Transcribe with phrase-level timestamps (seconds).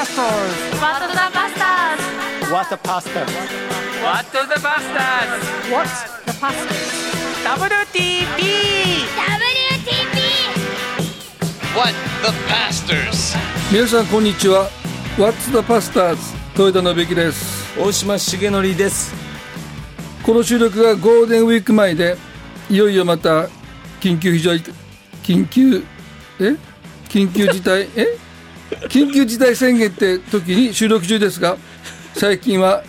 [0.00, 0.56] pastors?
[0.80, 2.04] What the Bastards?
[2.50, 3.30] What the pastors?
[4.00, 5.88] What the Bastards What
[6.24, 6.88] the pastors?
[7.44, 8.40] WTP
[9.28, 10.16] WTP!
[11.76, 13.36] What the Pastors?
[13.70, 14.70] 皆さんこんにちは
[15.18, 16.16] What's the Pastors
[16.58, 19.14] 豊田信之です大島重則です
[20.22, 22.16] この収録がゴールデンウィーク前で
[22.70, 23.48] いよいよまた
[24.00, 24.52] 緊急非常
[25.22, 25.84] 緊急
[26.40, 26.56] え
[27.10, 28.29] 緊急事態え
[28.88, 31.56] 緊急事態宣言って時に収録中ですが
[32.14, 32.82] 最近は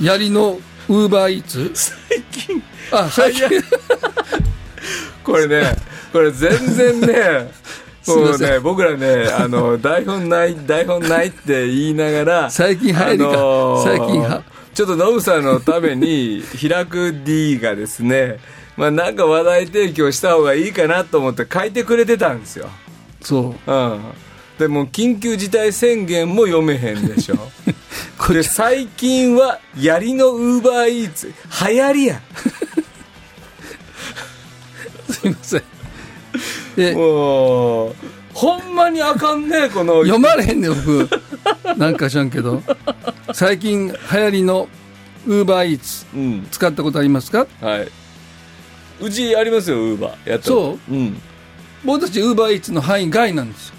[0.00, 1.70] 槍のウーバーイーツ？
[1.74, 2.62] 最近。
[2.90, 3.48] あ最近。
[5.22, 5.76] これね
[6.12, 7.52] これ全然ね
[8.08, 13.30] もうね僕らねあの台本ない台本ないって言いながら最近入りか。
[13.30, 14.42] ー最近は。
[14.74, 18.38] ちょっとノブさんのために開く D がですね
[18.76, 22.70] まあなんか話題提供した方がいいかなと思って書いてくれてたんですよ
[23.20, 23.72] そう。
[23.72, 24.00] うん。
[24.58, 27.36] でも緊急事態宣言も読めへんでしょ。
[28.18, 31.32] これで最近は槍のウーバーイーツ。
[31.68, 32.20] 流行りや。
[35.10, 35.62] すいません。
[36.76, 37.94] でもう
[38.32, 40.02] ほんまにあかんねこの。
[40.02, 41.08] 読まれへんねん僕。
[41.76, 42.62] なんか知らんけど。
[43.32, 44.68] 最近流行りの
[45.26, 46.06] ウーバーイーツ。
[46.14, 46.46] うん。
[46.50, 47.46] 使ったことありますか？
[47.60, 47.88] はい。
[49.00, 50.30] うちありますよウーバー。
[50.30, 50.92] やったそう。
[50.94, 51.20] うん
[51.84, 53.74] 僕たちウーバーイーツの範囲外なんですよ。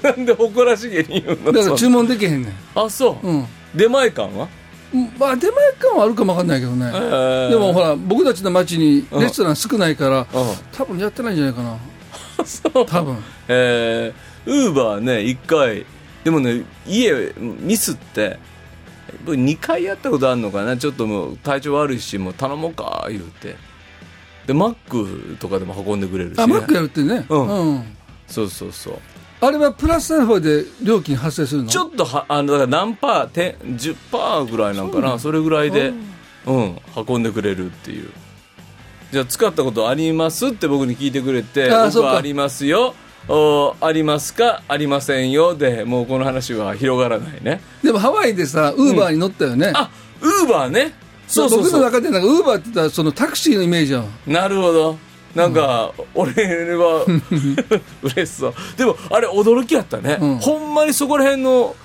[0.02, 1.52] なんで誇らしげに言うの？
[1.52, 2.52] だから注そ文できへんねん。
[2.74, 3.46] あそう、うん。
[3.74, 4.48] 出前館は？
[5.18, 6.90] まあ出前感はあるかもわかんないけどね。
[7.50, 10.26] でもほら僕たちの町にレストラン少ないからうん。
[10.72, 11.76] 多分やってないんじゃないかな。
[12.44, 12.86] そう。
[12.86, 13.16] 多分。
[13.48, 15.84] えー、ウーバーね一回
[16.24, 18.38] でもね家ミスって
[19.24, 20.76] 僕2回やったことあるのかな。
[20.76, 23.56] ちょっともう体調悪いしもう頼もうか言うて
[24.50, 27.24] でマックとかでも運んでくれるし、ね、あマックやるってね。
[27.28, 27.46] うん。
[27.46, 27.84] うん。
[28.26, 28.98] そうそうそう。
[29.40, 31.68] あれはプラスアルファで料金発生するの？
[31.68, 35.20] ちょっとはあのだから何パーて10パーぐらいなんかな。
[35.20, 35.92] それぐらいで
[36.46, 36.78] うん。
[37.08, 38.10] 運んでくれるっていう。
[39.12, 42.96] じゃあ使ったことありますって僕に聞いてくれて僕はありますよ。
[43.28, 44.64] おありますか？
[44.66, 45.54] ありませんよ。
[45.54, 47.60] でもうこの話は広がらないね。
[47.84, 49.70] でもハワイでさウーバーに乗ったよね。
[49.76, 49.90] あ
[50.20, 50.98] ウーバーね
[51.30, 54.98] そうそう僕の中でなんかウーバーって言ったらそのタクシーのイメージやんなるほど。
[55.34, 57.04] なんか、俺は
[58.02, 58.54] 嬉しそう。
[58.76, 60.36] でもあれ驚きやったね、うん。
[60.38, 61.76] ほんまにそこら辺の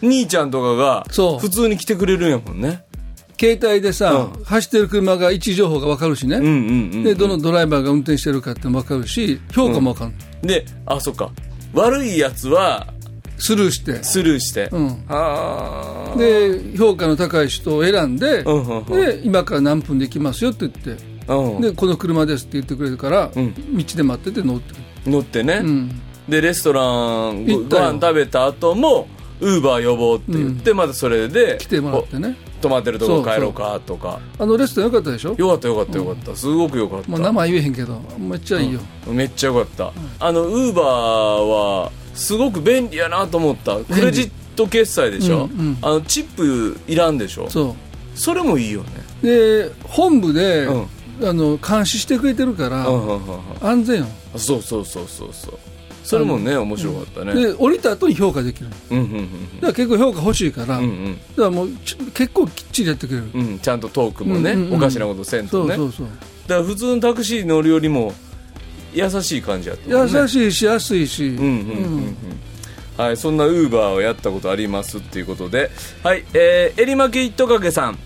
[0.00, 1.38] 兄ちゃんとかがそう。
[1.40, 2.84] 普通に来てくれるんやもんね。
[3.40, 4.44] 携帯でさ、うん。
[4.44, 10.12] 走ってる車が位置情報が分かるしね、うんうんうんでどのドライバーが運転してるかってのも分かるし評価も分か
[10.42, 11.30] る、であそっか。
[11.74, 12.86] 悪いやつは
[13.42, 18.84] スルーして、スルーして、うん、ああで評価の高い人を選んで,、うんうんうん。
[18.86, 21.60] で今から何分で行きますよって言って、うん。
[21.60, 23.32] でこの車ですって言ってくれるから、ん。
[23.32, 24.74] 道で待ってて乗って
[25.10, 26.82] 乗ってね、うん、でレストラ
[27.32, 29.08] ンご飯食べた後も
[29.40, 32.36] ウーバー呼ぼうって言って、またそれで来てもらってね。
[32.60, 34.20] お泊まってるとこ帰ろうかとか。
[34.38, 35.34] あのレストランよかったでしょ？
[35.36, 38.78] よかったよかったよかった、すごくよかった、もう名前言えへんけどめっちゃいいよ、
[39.08, 43.78] めっちゃよかった、あのウーバーはすごく便利やなと思った。
[43.78, 45.78] クレジット決済でしょ、うんうん。
[45.82, 47.48] あのチップいらんでしょ？
[47.50, 47.74] そ
[48.14, 48.88] それもいいよね。
[49.22, 50.86] うで本部で、うん。
[51.24, 53.66] あの監視してくれてるから、うんうんうんうん。
[53.66, 54.06] 安全よ。
[54.36, 55.58] そうそうそうそうそう。
[56.02, 57.34] それもね面白かったね。
[57.34, 59.28] で降りた後に評価できるだかうんうん
[59.60, 61.16] ら結構評価欲しいから、うんうん。
[61.16, 64.74] だからもうち結構きっちりやってくれる、うんうんちゃんとトークもね、うんうんうん。
[64.76, 65.76] おかしなことせんとね。
[65.76, 66.16] そうそうそう。
[66.48, 68.12] だから普通のタクシー乗るよりも
[68.92, 70.12] 優しい感じやったね。
[70.12, 72.16] 優しいし安いし、うんうんうんうん
[72.96, 75.70] はい、そんなウーバーをやったことありますっていうことで、
[76.02, 77.98] はい、えー、えりまきとかけさん。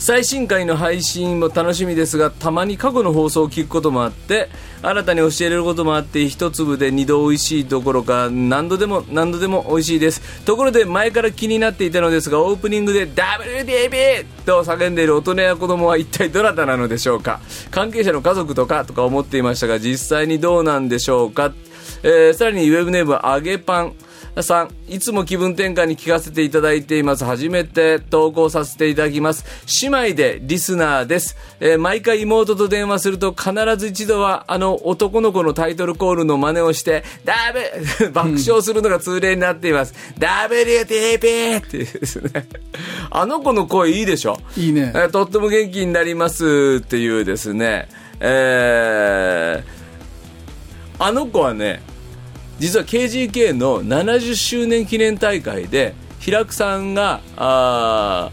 [0.00, 4.48] 最新回の配信も楽しみですが、たまに過去の放送を聞くこともあって、
[4.80, 10.42] 新たに教えれることもあって、一粒で二度美味しいどころか、何度でも何度でも美味しいです。
[10.46, 14.24] ところで前から気になっていたのですが、オープニングで WDB!
[14.46, 17.40] と叫んでいる大人や子供は一体どなたなのでしょうか？
[17.70, 21.52] 関係者の家族とかとか思っていましたが、実際にどうなんでしょうか？
[22.02, 23.92] えーさらにウェブネームあげパン
[24.42, 27.24] さんいつも気分転換に聞かせていただいています。
[27.24, 29.44] 初めて投稿させていただきます。
[29.82, 37.34] 姉妹でリスナーです、えー毎回妹と電話すると必ず一度はあの男の子のタイトルコールの真似をしてダ
[37.98, 42.46] ブ 爆笑するのが通例になっています、WTP っていうですね。
[43.10, 44.38] あの子の声いいでしょ？
[44.56, 44.92] いいね。
[44.94, 47.88] えーとっても元気になりますっていうですね、
[48.20, 49.80] えー
[51.02, 51.80] あの子はね、
[52.60, 58.30] 実は KGK の70周年記念大会で、平久さんが、あ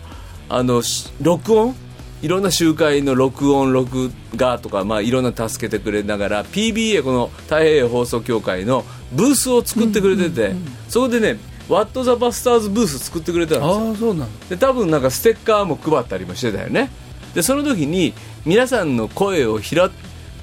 [0.50, 1.75] ーあの、し録音？
[2.21, 8.83] いろんな集会の録音録画とか、まあ、いろんな助けてくれながら PBA この太平洋放送協会の
[9.13, 10.56] ブースを作ってくれてて、
[10.89, 11.38] そこでね
[11.69, 13.89] 「ワット・ザ・バスターズ」ブース作ってくれたんですよ。
[13.89, 16.89] ああそうなので多分なんかステッカーも配ったりもしてたよね。
[17.35, 18.15] でその時に
[18.45, 19.89] 皆さんの声を拾っ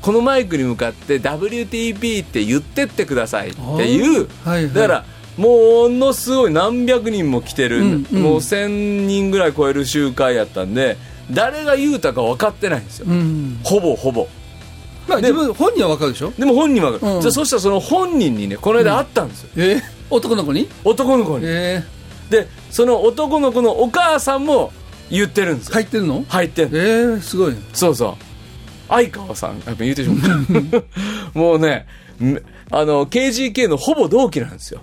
[0.04, 3.60] このマイクに向かって WTP って言ってってくださいって
[3.90, 4.74] いう、はいはい。
[4.74, 5.04] だから
[5.38, 8.22] ものすごい何百人も来てる、うんうん。
[8.22, 10.98] もう1000人ぐらい超える集会やったんで
[11.30, 14.28] 誰が言うたか分かってないんですよ、うんほぼほぼ。
[15.08, 16.32] まあ自分本人はわかるでしょ？
[16.32, 16.98] でも本人は、うん。
[17.22, 19.82] じゃあそしたらその本人にねこの間会ったんですよ、えー？
[20.10, 20.68] 男の子に？
[20.84, 21.82] 男の子に、え
[22.28, 24.70] でその男の子のお母さんも
[25.10, 26.26] 言ってるんです入ってるの？
[26.28, 26.78] 入ってんの。
[26.78, 27.56] えー、すごい。
[27.72, 28.33] そうそう
[28.88, 30.18] 相川さんやっぱ言うてしまっ
[30.70, 30.82] た。
[31.38, 31.86] もうね
[32.18, 34.80] めあの KGK のほぼ同期なんですよ。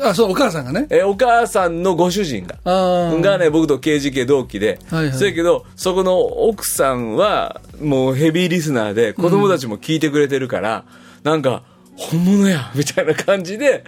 [0.00, 0.86] あそうお母さんがね。
[0.90, 2.58] えお母さんのご主人が。
[2.64, 5.18] がね僕と KGK 同期で、はいはい。
[5.18, 10.84] そやけどそこの奥さんはもうヘビーリスナーで子供たちも聞いてくれてるから、
[11.24, 11.62] なんか
[11.96, 13.84] 本物やみたいな感じで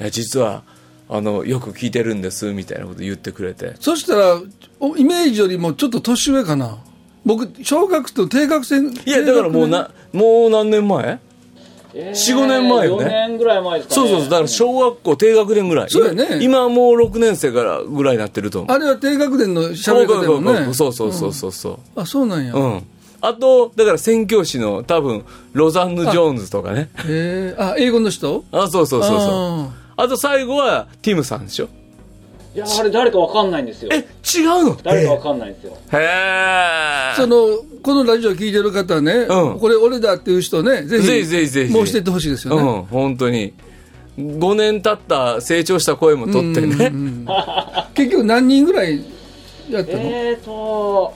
[0.00, 0.62] いや実は
[1.08, 3.74] あのよく聞いてるんですみたいなこと言ってくれて。
[3.80, 4.40] そしたら
[4.78, 6.78] おイメージよりもちょっと年上かな
[7.36, 11.20] 僕小学と低学生いやだからもうなもう何年前
[11.92, 13.04] ？45年前よね。
[13.04, 14.08] 4年ぐらい前ですかね。
[14.08, 15.90] そうそうそうだから小学校低学年ぐらい。
[15.90, 16.38] そうやね。
[16.42, 18.76] 今もう6年生からぐらいになってると思う。
[18.76, 20.74] あれは低学年の喋り方だもんね。
[20.74, 22.82] そうそうそうそうそうあそうなんや、うん、
[23.20, 31.68] あとだから宣教師の多分ロザンヌ・ジョーンズとかねえー、あ英語の人あそうそうそうそうああと最後はティムさんでしょ
[32.54, 33.90] いやあれ誰かわかんないんですよ。
[33.92, 34.78] え違うの？
[34.82, 35.76] 誰かわかんないんですよ。
[35.92, 37.36] へえその
[37.82, 39.60] このラジオ聞いてる方ね、うん。
[39.60, 41.72] これ俺だっていう人ねぜひぜひぜひぜひ。
[41.72, 43.54] 申していってほしいですよね、うん本当に。
[44.18, 46.92] 5年経った成長した声も取ってね。
[47.94, 49.04] 結局何人ぐらい
[49.70, 51.14] やったの、えーと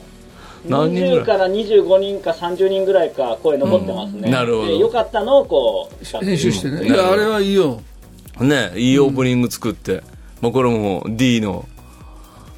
[0.67, 4.31] 何人ぐらい？20から25人か30人ぐらいか声残ってますね、うん。
[4.31, 4.67] なるほど。
[4.69, 6.87] でよかったのをこう編集してね、うん。
[6.87, 7.81] いやあれはいいよ。
[8.39, 10.01] ねいいオープニング作って、
[10.45, 11.67] もうこれも D の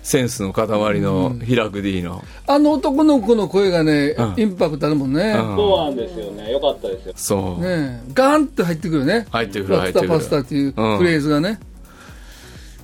[0.03, 0.67] センスの塊
[0.99, 4.33] の開く D の、あの男の子の声がね、うん。
[4.37, 5.55] インパクトあるもんね、うん。
[5.55, 6.51] そうなんですよね。
[6.51, 7.13] よかったですよ。
[7.15, 9.25] そう、ねガーンって入ってくるね。
[9.29, 10.09] 入ってくるパスタ入ってくる。
[10.09, 10.97] パスタっていううん。
[10.97, 11.59] フレーズがね、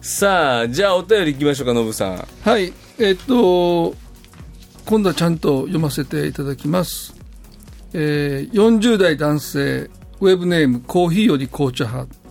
[0.02, 2.28] さあじゃあお便りいきましょうかノブさん。
[2.44, 2.72] はい。
[2.98, 3.94] えっと
[4.86, 7.14] 今度はちゃんと読ませていただきます、
[7.94, 9.90] えー40代男性
[10.22, 12.23] ウェブネームコーヒーより紅茶派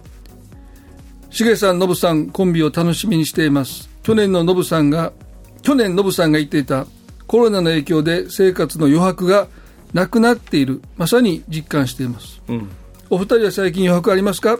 [1.32, 3.88] しげさん、のぶさん、コンビを楽しみにしています。
[4.02, 5.14] 去年ののぶさんが、
[5.62, 6.86] 去年のぶさんが言っていた
[7.26, 9.48] コロナの影響で生活の余白が
[9.94, 12.42] なくなっている、まさに実感しています。
[12.48, 12.68] うん
[13.08, 14.58] お二人は最近余白ありますか？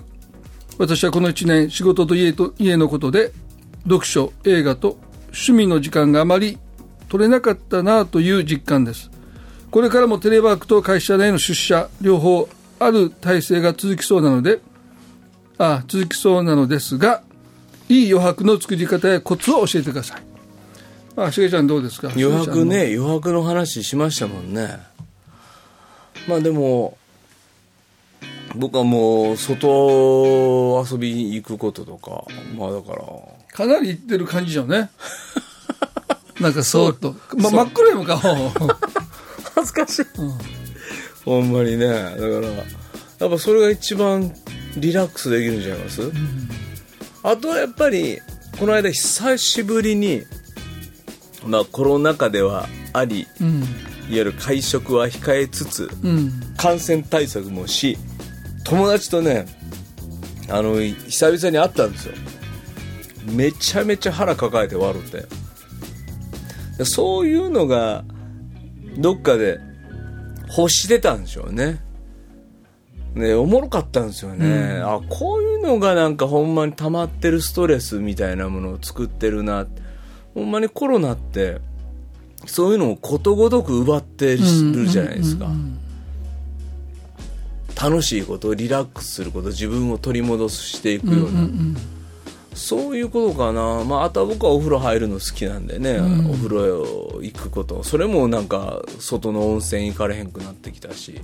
[0.79, 3.33] 私はこの1年仕事と家と家のことで
[3.85, 6.59] 読書、映画と趣味の時間があまり
[7.11, 9.11] 取れなかったなという実感です。
[9.71, 12.49] これからもテレワークと会社内の出社両方
[12.79, 14.61] ある体制が続きそうなので、
[15.65, 17.23] あ続きそうなのですが、
[17.89, 20.23] いい余白の作り方やコツを教えてください。
[21.15, 22.09] あ、しげちゃんどうですか？
[22.09, 22.65] 余白。
[22.65, 24.79] ね余白の話しましたもんね
[26.27, 26.97] まあでも
[28.57, 32.25] 僕はもう外遊びに行くこととか
[32.57, 33.03] まあだから
[33.53, 34.91] かなりいってる感じよね。
[36.41, 37.15] なんかそーっと。
[37.37, 38.19] ま、真っ黒やもん顔。
[39.55, 40.05] 恥ずかしい、
[41.25, 44.35] ほんまにねだからやっぱそれが一番
[44.77, 46.03] リラックスできるんじゃないます、
[47.23, 48.19] あとはやっぱり
[48.59, 50.23] この間久しぶりに
[51.47, 53.63] まあコロナ禍ではありうん。
[54.09, 56.31] いわゆる会食は控えつつうん。
[56.57, 57.97] 感染対策もし
[58.65, 59.47] 友達とね
[60.49, 62.15] あのい久々に会ったんですよ。
[63.27, 65.25] めちゃめちゃ腹抱えて笑って。
[66.79, 68.05] でそういうのが
[68.99, 69.61] どっかで
[70.57, 71.81] 欲してたんでしょうね
[73.15, 79.67] ねおもろかったんですよね、あこういうのがなんかほんまに溜まってるストレスみたいなものを作ってるな。
[80.35, 81.61] ほんまにコロナって
[82.47, 84.39] そういうのをことごとく奪ってる
[84.87, 85.47] じゃないですか、
[87.81, 91.49] 楽しいことリラックスすること自分を取り戻していくような、
[92.55, 101.21] そういうことかな、まあ、あとは僕はお風呂入るの好きなんでね、お風呂行くことそれもなんか外の温泉行かれへんくなってきたし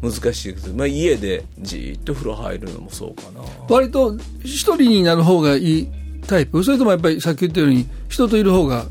[0.00, 3.40] 難しいです、まあ、家でじーっと風呂入るのもそうかな。
[3.68, 5.88] 割と一人になる方がいい
[6.26, 6.64] タイプ？
[6.64, 8.86] それともやっぱりさっき言ったように人といる方が？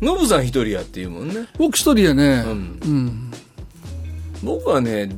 [0.00, 1.46] ノブさん一人やっていうもんね。
[1.58, 2.44] 僕一人やね。
[2.46, 2.52] うん。
[2.52, 3.30] うん。
[4.42, 5.10] 僕はね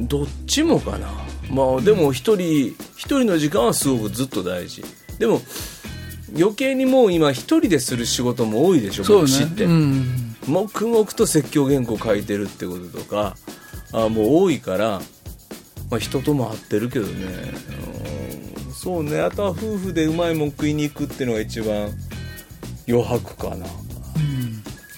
[0.00, 1.08] どっちもかな。
[1.50, 4.82] まあでも一人一人の時間はすごくずっと大事。
[5.20, 5.40] でも
[6.36, 10.36] 余計にもう今一人でする仕事も多いでしょ牧師って、ねうん。
[10.48, 13.36] 黙々と説教原稿書いてるってこととか
[13.92, 15.00] あもう多いから、
[15.90, 17.24] まあ、人とも会ってるけどね。
[18.66, 18.72] うん。
[18.72, 19.20] そうね。
[19.20, 21.90] あとは夫婦でうまいもん食いに行くっていうのが一番
[22.88, 23.66] 余白かな、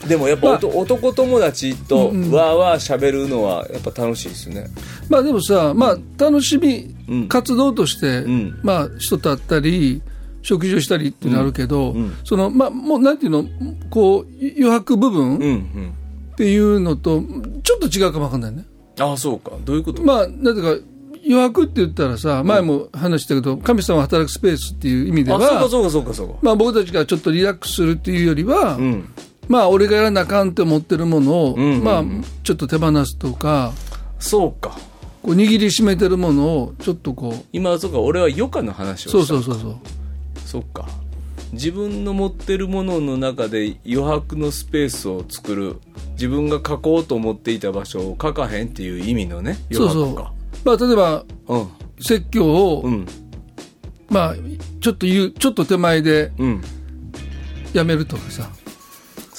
[0.07, 2.33] でもやっぱ、まあ男友達とうんうん。
[2.33, 4.69] わーわー喋るのはやっぱ楽しいですね。
[5.09, 7.29] まあでもさ、まあ、楽しみうん。
[7.29, 8.59] 活動として、ん。
[8.63, 10.03] まあ、人と会ったり
[10.43, 13.45] 食事をしたりっていうのあるけど、うんそのまあもうなんていうの
[13.91, 15.95] こう余白部分うんうん。
[16.33, 17.23] っていうのと
[17.63, 18.65] ちょっと違うかもわかんないね。
[18.99, 19.53] ああそうか。
[19.65, 20.85] どういうこと、まあ、なんていうか
[21.27, 26.35] 余白って言ったらさ前も話したけど、神様が働くスペースっていう意味であそうかは、そうかそうかそうか。
[26.41, 29.09] まあ、僕たちがちょっとリラックスするっていうよりは、うん
[29.51, 31.85] まあ俺がやらなあかんって思ってるものを、んうんうん。
[31.85, 32.05] まあ、
[32.45, 33.73] ちょっと手放すとか
[34.21, 34.79] そうか。
[35.23, 37.45] こう握りしめてるものをちょっとこう。
[37.53, 39.77] 今そうか俺は余暇の話をしたそうそうそうそう。
[40.47, 40.87] そっか。
[41.53, 45.81] 自分の持ってるものの中で余白のスペースを作る。
[46.13, 50.03] 自分が書こうと思っていた場所を書かへんっていう意味のねそうそう。
[50.05, 50.33] 余白か。
[50.65, 51.69] まあ例えばうん。
[51.99, 53.05] 説教を、うん。
[54.09, 54.35] まあ
[54.81, 56.63] ちょっと言うちょっと手前でうん。
[57.73, 58.49] やめるとかさ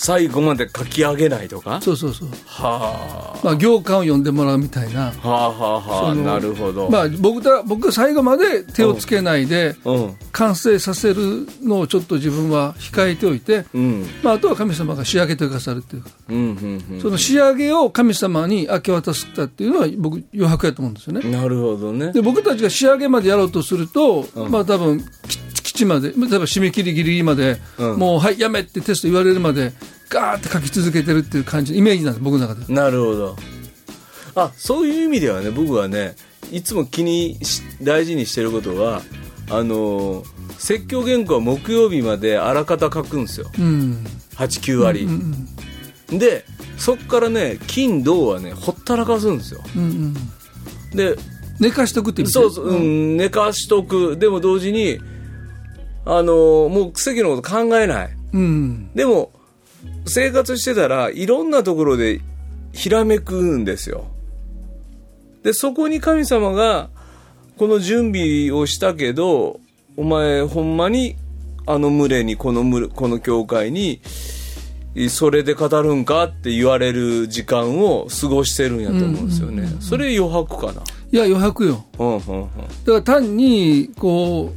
[0.03, 1.79] 最後まで書き上げないとか？
[1.79, 2.29] そうそうそう。
[2.47, 5.13] はまあ行間を読んでもらうみたいな。
[5.23, 6.03] あはあはあ。
[6.05, 10.15] はあなるほど、まあ僕だ僕が最後まで手をつけないでうん。
[10.31, 14.07] 完成させるのをちょっと自分は控えておいて、うん。
[14.23, 16.09] まあ、あとは神様が仕上げてくださるっていうか。
[16.29, 17.01] うんうんうん。
[17.01, 21.29] その仕上げを神様に明け渡したっていうのは僕余白やと思うんですよね。
[21.29, 22.11] なるほどね。
[22.11, 25.50] で僕たちが仕上げまでやろうとすると、まあ多分き基
[25.81, 27.97] 地まで例えば締め切りギリギリまで、うん。
[27.97, 29.73] もうはいやめってテスト言われるまで
[30.09, 32.73] ガーって書き続けてるっていう感じイメージなんです僕の中で。
[32.73, 33.35] なるほど。
[34.35, 36.15] あそういう意味ではね僕はね
[36.51, 39.01] いつも気にし大事にしてることは
[39.49, 43.49] あのー説教原稿は木曜日まであらかた書くんですよ。
[43.57, 44.05] うん。
[44.35, 45.47] 89割、うん
[46.11, 46.45] で
[46.77, 49.61] そっからね金土はねほったらかすんですよ。
[49.75, 50.13] うんうん。
[50.95, 51.15] で
[51.59, 54.17] 寝かしとくってそうそう、うん、寝かしとく。
[54.17, 54.99] でも同時に
[56.05, 58.09] あのーもう席のこと考えない。
[58.33, 58.91] うん。
[58.95, 59.31] でも
[60.05, 62.21] 生活してたらいろんなところで
[62.73, 64.05] ひらめくんですよ。
[65.43, 66.89] でそこに神様が
[67.57, 69.59] この準備をしたけど
[69.97, 71.15] お前ほんまに
[71.65, 74.01] あの群れにこの群れこの教会に
[75.09, 80.83] それで語るんかって言われる時間を過ごしてるんやと思うんですよね、それ余白かな。
[81.11, 81.85] いや余白よ。
[81.97, 82.47] うんうんうん。
[82.47, 84.53] だから単にこ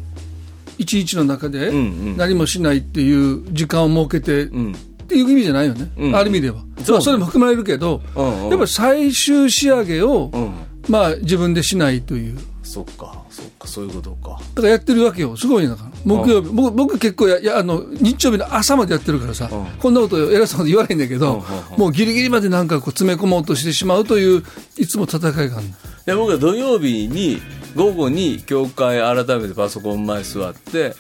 [0.78, 2.16] う一日の中でんうん。
[2.16, 4.72] 何もしないっていう時間を設けて、うん。
[4.72, 6.16] っていう意味じゃないよね、うん。
[6.16, 8.50] ある意味では、そそれも含まれるけど、うんうん。
[8.50, 10.52] やっぱ最終仕上げを、うん。
[10.88, 12.38] まあ、自分でしないという。
[12.62, 14.40] そっかそっかそういうことか。
[14.54, 15.36] だからやってるわけよ。
[15.36, 15.90] すごいだから。
[16.04, 19.66] 木曜日、僕僕結構ややあの日曜日の朝までやってるからさ、うん。
[19.78, 21.78] こんなこと偉そうなこと言わないんだけど、うんうんうん。
[21.78, 24.42] もうギリギリまでなんかこう詰め込もうとしてしまうという
[24.76, 25.50] いつも戦いがある。
[25.50, 25.60] の
[26.06, 27.40] で僕は土曜日に
[27.74, 30.94] 午後に教会改めてパソコン前座って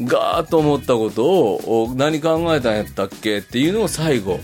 [0.00, 4.40] ガーッと思ったことをお何考えたんやったっけっていうのを最後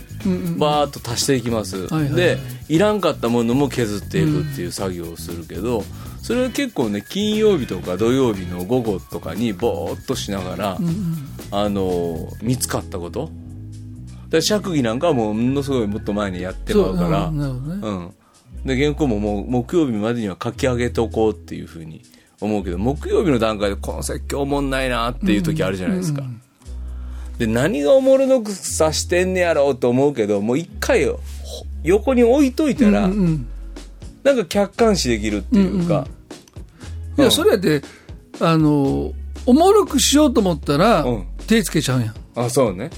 [0.59, 5.85] バーッと足していきます、はいはいでいらんかったものも削っていくっていう作業をするけど、
[6.21, 10.79] それは結構ね金曜日とか土曜日の午後とかにぼーっとしながら、
[11.51, 13.31] あの見つかったこと。
[14.29, 17.27] で釈義なんかはもうものすごいもっと前にやってまうから。
[17.29, 17.49] そうね。
[17.81, 18.15] うん、
[18.65, 22.03] で原稿ももう木曜日までには書き上げておこうっていうふうに
[22.41, 26.23] 思うけど木曜日の段階でこの説教おもんないなっていう時あるじゃないですか、
[27.39, 31.19] で何がおもろのくさしてんねやろうと思うけどもう一回ほ
[31.83, 33.49] 横に置いといたら、うんうん
[34.25, 36.07] なんか客観視できるっていうか、
[37.17, 37.81] いやそれやって
[38.41, 39.13] あの
[39.47, 41.27] おもろくしようと思ったら、うん。
[41.47, 42.15] 手つけちゃうやん。
[42.35, 42.91] あそうね。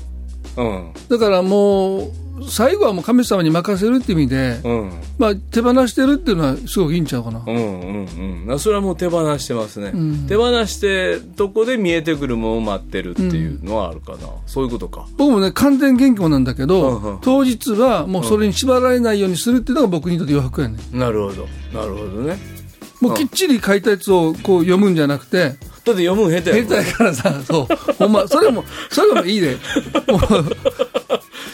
[0.56, 0.92] うん。
[1.08, 2.12] だからもう
[2.48, 4.92] 最後はもう神様に任せるって意味で、うん。
[5.18, 8.58] まあ、手放してるっていうのはすごくいいんちゃうかな、うんうんうん。
[8.58, 10.26] それはもう手放してますね、ん。
[10.26, 15.06] 手放してとこで見えてくるものを待ってるっていうのはあるかな、そういうことか。
[15.16, 17.20] 僕もね完全元気なんだけど、うんうん。
[17.20, 20.98] 当日はもうそれに縛られないようにするっていうのが僕にとって余白やねん。
[20.98, 21.46] なるほど。
[21.72, 22.60] なるほどね。
[23.00, 25.56] もうきっちり書いたやつをこう読むんじゃなくて。
[25.82, 27.94] だって読むん下手やもん下手やからさそう。
[27.94, 29.56] ほんまそれもそれもいいで。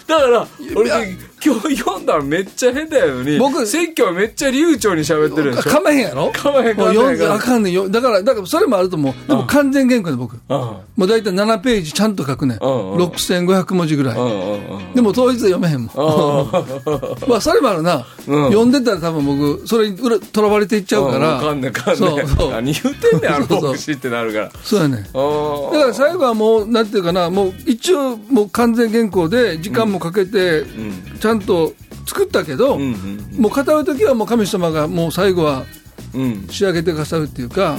[0.07, 0.99] だから俺いや
[1.45, 5.71] 今日読んだらめっちゃ下手やのに、僕説教めっちゃ流暢に喋ってるでしょ？
[5.71, 6.30] かまへんやろ？
[6.33, 7.88] かまへんかまへんあかんねんよ。
[7.88, 9.28] だから、だからそれもあると思う。
[9.28, 10.33] でも完全原稿で僕。
[10.35, 10.40] うん。
[10.49, 12.59] もう大体7ページちゃんと書くねん。
[12.61, 14.14] うんうん6500文字ぐらい。
[14.95, 15.90] でも当日は読めへんもん。
[17.28, 18.04] まあそれもあるな。
[18.26, 21.28] うん読んでたら多分僕、それに裏とらわれていっちゃうから。
[21.28, 21.97] わかんねんかんねん。
[21.97, 22.50] そうそう。
[22.50, 24.50] 何言ってんねん、 あの牧師ってなるから。
[24.64, 25.02] そうやねん。
[25.02, 25.09] だ
[25.80, 30.64] から最後はもう、なんていうかな、もう一応もう完全原稿で時間もかけて、
[31.20, 31.75] ちゃんと
[32.06, 35.64] 作ったけど、もう語る時はもう神様がもう最後は
[36.14, 36.46] うん。
[36.50, 37.76] 仕上げてくださるっていうか、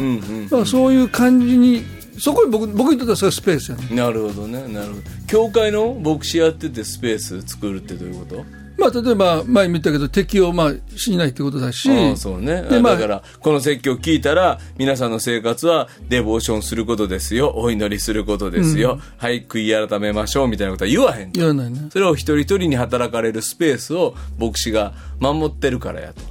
[0.51, 1.83] まあ、そういう感じに、
[2.19, 3.95] そこに僕、僕にとってはそれはスペースやね。
[3.95, 5.01] なるほどね、なるほど。
[5.27, 8.45] 教会の牧師やっててスペース作るってどういうこと？
[8.77, 12.61] まあ、例えば前にも言ったけど、敵をまあしないってことだし、そうね。
[12.63, 17.53] でまあだから、この説教を聞いたら、皆さんの生活はデボーションすることですよ。
[17.55, 18.99] お祈りすることですよ。
[19.17, 20.47] はい、悔い改めましょう。
[20.47, 21.31] みたいなことは言わへん。
[21.31, 21.89] 言わないね。
[21.91, 26.21] それを一人一人に働かれるスペースを牧師が守ってるからやと。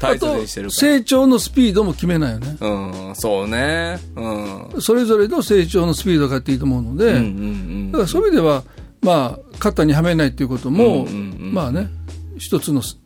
[0.00, 0.70] 大切あとにしてる。
[0.70, 2.56] 成長のスピードも決めないよね。
[2.60, 2.68] う
[3.10, 3.98] ん、そうね。
[4.14, 4.80] うん。
[4.80, 8.64] それぞれの成長のスピードがあっていいと思うので、うんうんだからそういう意味では、
[9.00, 11.88] まあ、肩にはめないっていうことも、うんうんうんまあね、
[12.36, 12.98] 一つのス、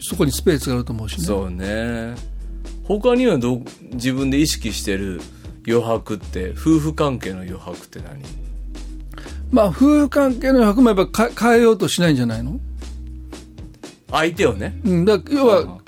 [0.00, 1.24] そこにスペースがあると思うしね。
[1.24, 2.14] そうね。
[2.84, 3.62] 他にはどう
[3.92, 5.20] 自分で意識してる
[5.66, 8.22] 余白って、夫婦関係の余白って何？
[9.50, 12.60] まあ、夫婦関係の役もやっぱか変えようとしないんじゃないの？
[14.10, 14.80] 相手をね。
[14.84, 15.78] うん、だ要は、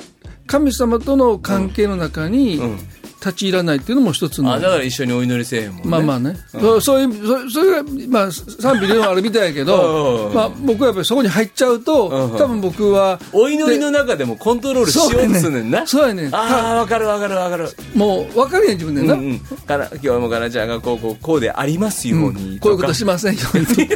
[0.47, 2.79] 神様との関係の中にうん
[3.21, 5.83] 立ち入らないっていうのも一つの、あ、だから一緒にお祈りせえへんもんね。
[5.87, 15.87] まあまあね、そうそういうそそれが、まあ、賛否両論あるみたいやけうんど、まあ、僕はやっぱりそこに入っちゃうと、うん多分僕は、お祈りの中でもコントロールしようとすんねんな。
[15.87, 17.69] そうやねんああ、わかるわかるわかる。
[17.95, 19.39] もう分かるやん、自分でな、うんうん。
[19.41, 22.59] から、今日もかなちゃんがこう、こう、こうでありますように。
[22.61, 23.67] こういうことしませんように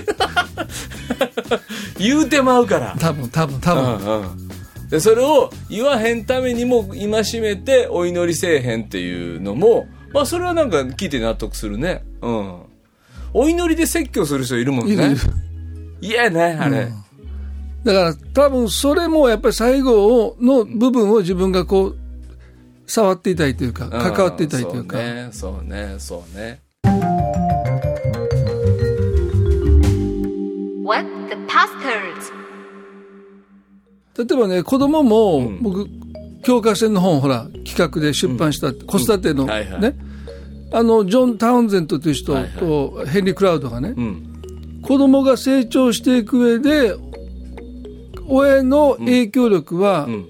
[1.98, 2.96] 言うてまうから。
[2.98, 4.43] 多分多分多う分、んうん。
[4.94, 12.04] で、それを言わへんためにも戒めてお祈りせえへんっていうのも、まあそれはなんか聞いて納得するね。
[12.22, 12.62] うん。
[13.32, 15.16] お祈りで説教する人いるもんね。
[16.00, 16.92] 嫌やね、あれ。
[17.82, 21.96] だから多分それもやっぱり最後をの部分を自分がこう
[22.86, 27.53] 触っていたいというか、関わっていたいというか、んそうね、そうね、そうね。
[34.16, 35.88] 例えばね子供も、ん僕
[36.42, 39.96] 教科書の本ほら企画で出版した、子育ての、はいはいね
[40.72, 44.80] あのジョン・タウンゼントという人はいはいとヘンリー・クラウドがね、うん。
[44.82, 46.96] 子供が成長していく上で
[48.26, 50.28] 親の影響力はうん。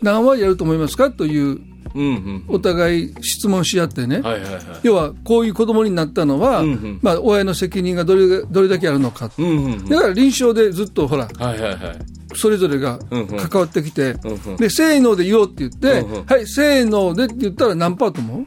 [0.00, 1.12] 何割あると思いますか？
[1.12, 1.60] という
[1.94, 2.44] うんうん。
[2.48, 4.62] お互い質問し合ってね、はいはいはい。
[4.82, 9.88] 要はこういう子供になったのは、うんうんまあ、親の責任がどれどれだけあるのか、うんうんうん。
[9.88, 11.78] だから臨床でずっとほらはいはいはい。
[12.34, 12.98] それぞれが
[13.48, 14.14] 関わってきて、
[14.58, 18.46] でせーので言おうって言って、はいせーのでって言ったら何パーと思う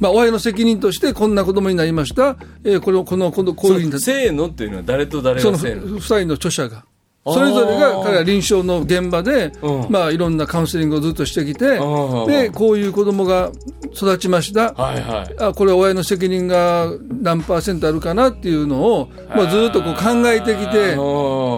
[0.00, 6.84] まあ、親の責任としてこんな子供になりました、えーこのこのこのこういうふうにせーのっていうのは誰と誰そのがせーの？2人の著者が。
[7.32, 13.50] それぞれが彼は臨床の現場で、うんまあ、いろんなカウンセリングをずっとしてきて、ーでこういう子供が
[13.94, 15.34] 育ちました、はいはい。
[15.38, 20.96] あこれは親の責任が何パーセントあるかなっていうのを、まあ、ずっとこう考えてきて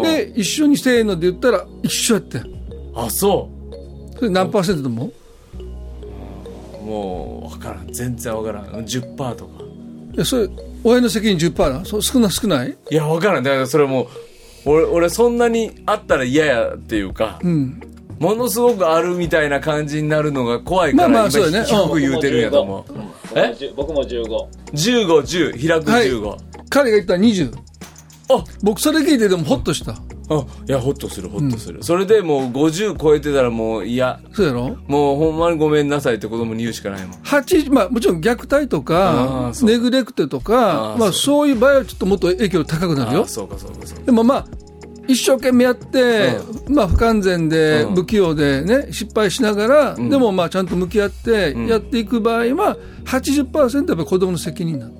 [0.03, 2.45] で一緒にせーので言ったら一緒やってん
[2.95, 3.49] あ、そ
[4.17, 5.13] それ何パーセントと思う
[6.83, 6.85] う。
[6.85, 7.93] もう、わからん。
[7.93, 8.67] 全然わからん。
[8.67, 9.63] 10%とか。
[10.13, 10.49] いやそれ
[10.83, 12.77] 親の責任10%なそう少な少ない？
[12.91, 13.45] いや、わからん。
[13.45, 14.07] だからそれもう、
[14.65, 17.81] 俺、俺そんなにあったら嫌やっていうか、うん。
[18.19, 21.67] ものすごくあるみたいな感じになるのが怖いから、まあまあ今そうやね。
[21.67, 22.85] 低く言うてるんやと思う。
[23.35, 23.57] え？
[23.75, 24.25] 僕も15。
[24.73, 26.09] 15、10、開くはい。
[26.09, 26.37] 15。
[26.69, 27.57] 彼が言ったら20
[28.33, 28.45] あ！
[28.63, 29.95] 僕それ聞いてでもホッとした
[30.31, 31.83] あ、いや、ホッとする、ホッとする。
[31.83, 34.21] それでもう50超えてたらもう嫌。
[34.33, 34.77] そうやろ？
[34.87, 37.19] もうほんまにごめんなさいって子供に言うしかないもん。
[37.19, 38.83] 8まあ、もちろん虐待とあ
[39.53, 44.05] かネグレクトとあかまあ、ーそういう場合はちょっともっと影響高くなるよあそうかそうかそうか。
[44.05, 44.47] でもまあ
[45.09, 46.37] 一生懸命やって、
[46.69, 55.00] まあ、不完全でうん不器用でね、失敗しながら、でもまあちゃんと向き合ってやっていく場合は80%やっぱり子供の責任なん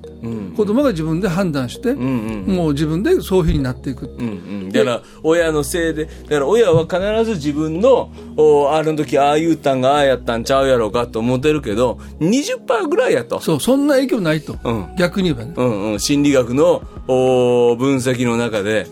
[0.55, 1.93] 子供が自分で判断して。
[1.93, 4.31] もう自分でそういうふうになっていく、うんう
[4.67, 13.39] ん、だから親のせいでだから親は必ず自分のおあの時ああ言うたんがああやったんちゃうやろうかと思ってるけど20%ぐらいやと。
[13.39, 14.87] そうそんな影響ないと、うん。
[14.97, 18.87] 逆に言えばね、うんうん、心理学のお分析の中で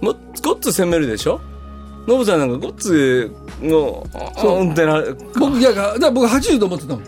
[0.00, 1.40] もごっつ責めるでしょ？
[2.06, 4.06] ノブさんなんかごっつの
[4.38, 5.02] そんってな
[5.38, 7.04] 僕いやだから僕80と思ってたもん、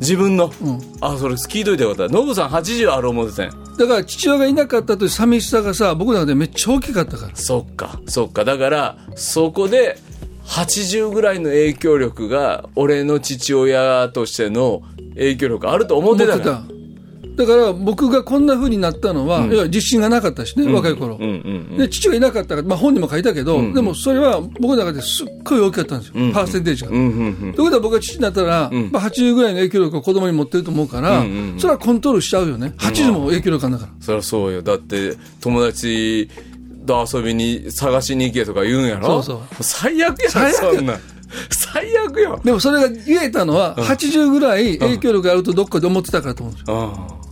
[0.00, 2.12] 自分の、うん、あそれ聞いといてよかった。
[2.12, 3.52] ノブさん80ある思ってたんや。
[3.78, 7.36] だから父親がいなかったという寂しさがさ僕の中でめっちゃ大きかったから。
[7.36, 8.44] そっかそっか。
[8.44, 9.98] だからそこで
[10.44, 14.82] 80ぐらいの影響力が俺の父親としての
[15.14, 16.62] 影響力あると思ってたから
[17.36, 26.90] だから僕がこんな風になったのは、いや自信がなかったしね、若い頃、うんうんで父がいなかったから、まあ、本にも書いたけど、でもそれは僕の中ですっごい大きかったんですよ、パーセンテージが。
[26.90, 31.24] ということは僕が父になったら、まあ、80ぐらいの影響力を子供に持ってると思うから、
[31.58, 32.74] それはコントロールしちゃうよね。
[32.78, 33.92] 80も影響力あるんだから。
[34.00, 34.62] そりゃそうよ。
[34.62, 36.28] だって友達
[36.86, 39.22] と遊びに探しに行けとか言うんやろ？
[39.22, 39.62] そうそう。
[39.64, 40.94] 最悪や最悪そんな。
[40.94, 41.00] ん
[41.50, 47.08] 最悪よでもそれが言えたのは、80ぐらい影響力があるとどっかで思ってたからと思うんですよ。
[47.18, 47.23] うん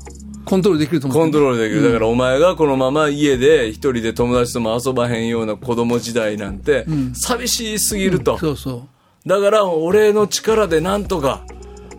[0.53, 1.21] コントロールできると思って。
[1.23, 1.83] コントロールできる。
[1.83, 6.85] だからお前がこのまま家で一人で友達とも遊ばへんような子供時代なんて、
[7.15, 8.37] 寂しすぎると。
[8.37, 8.87] そうそ
[9.25, 9.29] う。
[9.29, 11.47] だから俺の力でなんとか、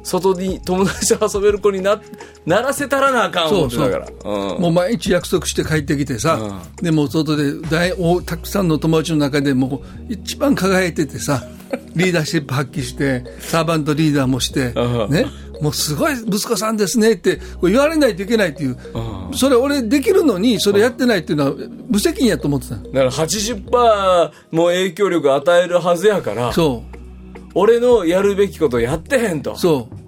[0.04, 2.00] 外に友達と遊べる子にな、
[2.46, 4.08] ならせたらなあかん思ってたから。
[4.24, 4.62] うん。
[4.62, 11.44] もう毎日約束して帰ってきてさ、でもう外で大おたくさんの友達の中でもう一番輝いててさ、
[11.96, 15.10] リーダーシップ発揮して、サーバントリーダーもしてう、ん。
[15.10, 15.26] ね、
[15.62, 18.78] もうすごい息子さんですねって言われないといけないっていう、
[19.34, 21.54] それ俺できるのに、それやってないっていうのは
[21.90, 26.84] 無責任やと思ってたのだから80%も影響力与えるはずやから、そ
[27.56, 29.58] 俺のやるべきことやってへんとう、。
[29.58, 30.04] そう。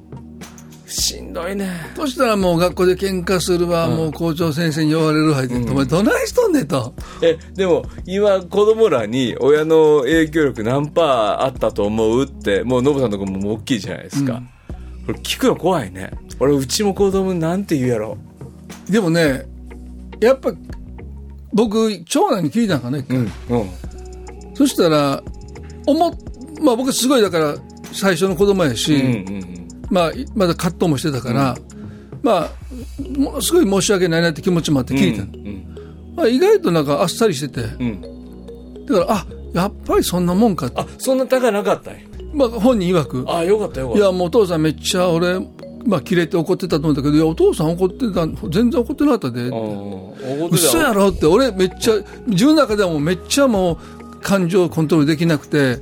[0.87, 1.69] しんどいね。
[1.95, 6.93] そしたらもう学校で喧嘩するわ、もう校長先生に言われるわって、お前どないしとんねんと。
[7.21, 14.41] え、でも、今、子供らに親の影響力何パーあったと思うって、もう、ノブさんとこも大きいじゃないですか。
[15.05, 16.11] これ聞くの怖いね。
[16.39, 18.17] 俺、うちも子供になんて言うやろ。
[18.89, 19.45] でもね、
[20.19, 20.51] やっぱ、
[21.53, 23.17] 僕、長男に聞いたんかね、うん、
[23.49, 23.69] うん。
[24.55, 25.23] そしたら、
[25.85, 26.13] 思っ、
[26.61, 27.55] まあ僕すごいだから、
[27.93, 29.67] 最初の子供やし、うん、うん。
[29.89, 31.55] まあ、いまだ葛藤もしてたから、
[32.23, 35.27] まあ、ものすごい申し訳ないなって気持ちもあって聞いたの。
[35.33, 38.85] うん、まあ、意外となんかあっさりしてて、うん。
[38.85, 40.71] だから、あ、やっぱりそんなもんか。
[40.75, 41.99] あ、そんな高なかったんや
[42.35, 43.99] まあ本人曰く、あ、よかったよかった。
[44.01, 45.39] いや、もうお父さんめっちゃ俺、
[45.85, 49.47] まあ、キレて怒ってたと思ったけど、いや、お父さん怒ってた、全然怒ってなかったで。
[49.49, 51.93] う嘘やろって、俺めっちゃ、
[52.27, 53.77] 自分の中ではもうめっちゃもう
[54.21, 55.79] 感情をコントロールできなくて、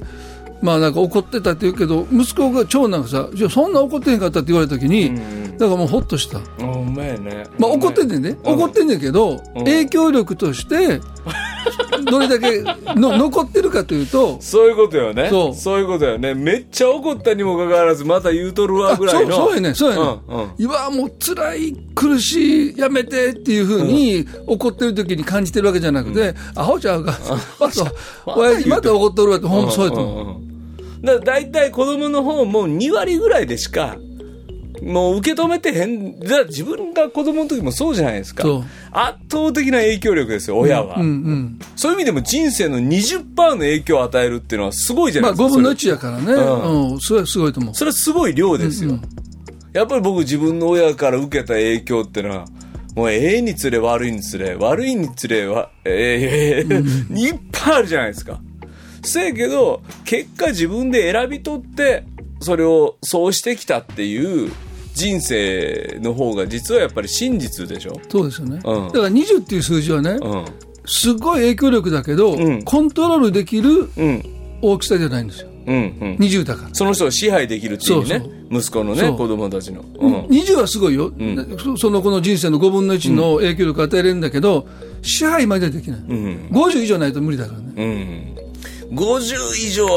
[0.62, 5.13] まあなんか怒ってたって言うけど、息子が長男がさ、じゃあそんな怒ってへんかったって言われた時に、
[5.58, 6.38] だからもうほっとした。
[6.38, 7.46] あ、ほんまやね。
[7.58, 8.38] まあ怒ってんねんね。
[8.44, 11.02] 怒ってんねんけど、影響力として、
[12.06, 12.62] どれだけ
[13.00, 15.30] の残ってるかというと、そういうことよね。
[15.30, 15.56] そう。
[15.56, 16.34] そういうことよね。
[16.34, 19.36] めっちゃ怒ったにもかかわらず、また言うとるわあぐらいの。
[19.36, 20.52] そうそうやねんそうやねん、うんうん。
[20.58, 27.18] いわもう辛い苦しいやめてっていうふうに怒ってる時に感じてるわけじゃなくて、アホちゃうか。
[27.60, 27.92] また
[28.26, 31.02] 親父また怒っとるわってほんとそうやと思う、んんん。
[31.02, 33.98] だから大体子供の方も2割ぐらいでしか、
[34.84, 36.19] もう受け止めてへん。
[36.19, 38.43] じゃあ自分が子供の時もそうじゃないですか。
[38.91, 40.98] 圧倒的な影響力ですよ、親は。
[40.98, 45.54] うんうんそういう意味でも人生の20%の影響を与えるっていうのはすごいじゃなまあいですか。
[45.54, 49.00] 5分のそれ1やからね、ううんそれはすごいと思うそれはすごい量ですよ。
[49.74, 52.46] やっぱり僕自分の親から受けた影響ってのは、
[52.96, 58.39] もうええにつれ悪いにつれ、悪いにつれは、ええいっぱいあるじゃないですか。
[59.02, 62.04] せやけど、結果自分で選び取って、
[62.39, 64.52] それをそうしてきたっていう
[64.94, 68.00] 人生の方が実はやっぱり真実でしょ？
[68.10, 70.46] そうですよね、うんだから20っていう数字はね、うん。
[70.86, 74.24] すごい影響力だけど、んコントロールできるうん。
[74.62, 75.76] 大きさじゃないんですようん。
[75.76, 76.16] うん。
[76.20, 78.24] 20だからその人を支配できるっていうね。
[78.52, 79.84] 息子のね、子供たちの。
[80.00, 80.14] うん。
[80.28, 81.12] 20はすごいよ、
[81.58, 84.68] そその子の人生の5分の1の影響力を与えれるんだけど、
[85.02, 86.50] 支配まではできない、うん。
[86.52, 88.43] 50以上ないと無理だからね、うん。
[88.91, 89.88] 50以上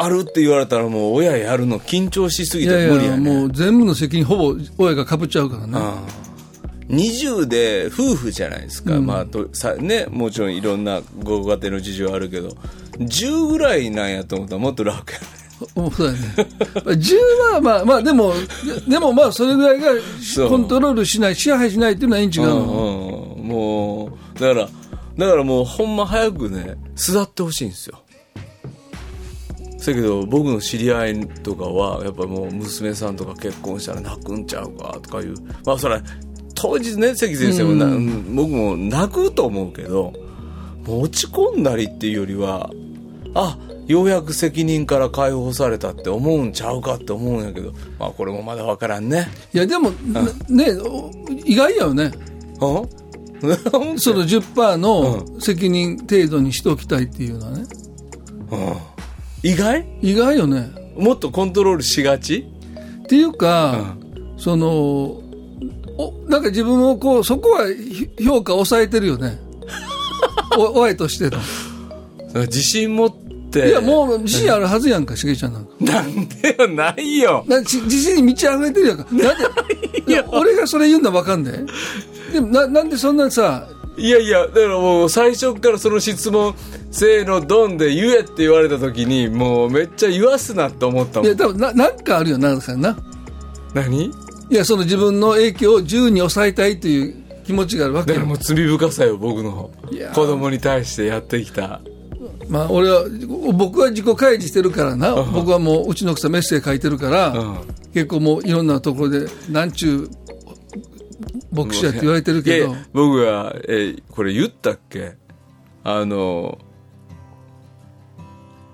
[0.00, 3.30] あるって言われたらもう親やるの緊張しすぎいて無理やね。
[3.30, 6.24] もう全部の責任、ほぼ親がかぶっちゃうからね、うん
[6.88, 9.00] 20で夫婦じゃないですか。
[9.00, 12.50] まあとさ、ね、もちろんいろんなご家庭の事情あるけど、
[12.98, 15.26] 10ぐらいなんやと思ったらもっと楽やね。
[15.74, 16.18] もうそうだね、
[16.84, 18.34] 10はまあ、まあ、でも、
[18.88, 19.92] でもまあ、それぐらいが
[20.48, 24.68] コントロールしない、支配しないっていうのはいいん違ううんの、うん、もう、だから、
[25.16, 28.03] だからもうほんま早くね、巣立ってほしいんですよ。
[29.84, 36.02] せやけど僕の知り合いとかはやっぱもう娘さんとか結婚したら泣くんちゃうかとかいうまあそれは
[36.54, 37.86] 当日ね関先生もな、
[38.34, 40.12] 僕も泣くと思うけど
[40.86, 42.70] 落ち込んだりっていうよりは
[43.34, 49.28] あようやく責任から解放されたって思うんちゃうかって思うんやけどまあこれもまだ分からんね。
[49.52, 49.90] いや、でも、
[50.48, 51.10] ね、お
[51.44, 52.12] 意外やよね、
[52.62, 52.86] う
[53.94, 57.64] んその10%の責任程度にしておきたいっていうのはね、
[59.44, 59.86] 意外？
[60.00, 60.70] 意外よね。
[60.96, 62.46] もっとコントロールしがち？
[63.04, 63.94] っていうか、
[64.38, 65.22] その
[65.96, 69.38] おなんか自分をこうそこはひ評価抑えてるよね。
[70.58, 71.38] お親としての。
[72.46, 73.10] 自信持っ
[73.50, 73.68] て。
[73.68, 75.70] いやもう自信あるはずやんかしげちゃんなんか。
[75.80, 77.44] なんでよないよ。
[77.46, 79.06] なち自信に満ち溢れてるやんか。
[79.12, 79.24] なんで
[80.08, 80.24] いや。
[80.28, 81.52] 俺がそれ言うんだわかんで
[82.32, 86.54] でもななんでそんなさいやいやだからもう最初からその質問
[86.90, 91.26] せーのドンで言えって言われた時にもうめっちゃ言わすなって思ったもん。
[91.26, 92.96] いや多分ななんかあるよなさんな。
[93.72, 94.06] 何？
[94.06, 94.10] い
[94.50, 98.18] やその自分の影響を自由に抑えたいという気持ちがあるわけよ。
[98.18, 99.70] だからもう罪深さよ僕の
[100.14, 101.80] 子供に対してやってきた。
[102.48, 103.04] まあ俺は
[103.54, 105.14] 僕は自己開示してるからな。
[105.22, 107.58] 僕はもううちの奥さんメッセージ書いてるから、うん。
[107.94, 110.10] 結構もういろんなところでなんちゅう
[111.54, 112.74] 牧師やって言われてるけど。
[112.92, 115.14] 僕は、えーこれ言ったっけ？
[115.84, 116.58] あの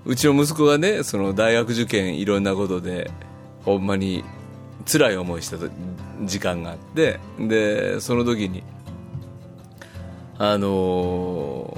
[0.05, 3.11] うちの息子がねその大学受験いろんなことで
[3.65, 4.23] ほんまに
[4.91, 5.69] 辛い思いしたと
[6.23, 8.63] 時間があってでその時に
[10.39, 11.77] あの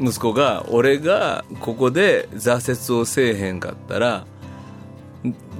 [0.00, 4.26] 息子が俺がここで挫折をせえへんかったら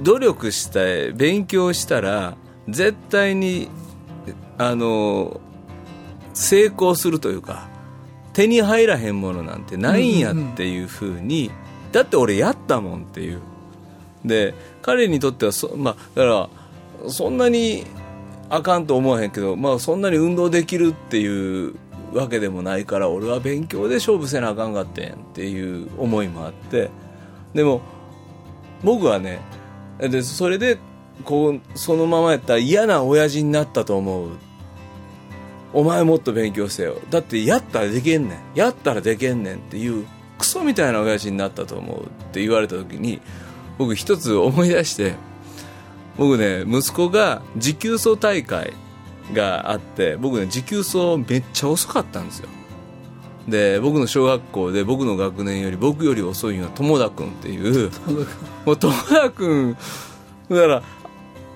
[0.03, 2.37] 努力して勉強したら
[2.69, 3.69] 絶対に
[4.57, 5.41] あの
[6.33, 7.67] 成功するというか
[8.33, 11.51] 手に入らへんものなんてないんやっていうふうに、
[11.91, 13.41] だって俺やったもんっていう。
[14.25, 16.49] で彼にとってはそまあだか
[17.03, 17.85] らそんなに
[18.49, 21.75] あかんと思わへんけど、まあ、そんなに運動できるっていう
[22.13, 26.89] わけでもないから俺は勉強で勝負せなあかんかってんっていう思いもあって。
[27.53, 27.81] でも
[28.83, 29.39] 僕はね
[29.99, 30.77] でそれで
[31.23, 34.29] こうそのままやったら嫌な親父になったと思う。
[35.73, 36.97] お前もっと勉強せよ。
[37.09, 38.39] だってやったらできんねん。
[38.55, 40.05] やったらできんねんっていう
[40.37, 43.21] クソみたいな親父になったと思うって言われた時に
[43.77, 45.15] 僕一つ思い出して
[46.17, 48.73] 僕ね息子が持久走大会
[49.33, 52.49] があって僕ね持久走めっちゃ遅かったんですよ。
[53.47, 57.91] で僕の小学校で僕の学年より僕より遅いのは友田君っていう。
[58.65, 59.75] もう友田君
[60.49, 60.83] だから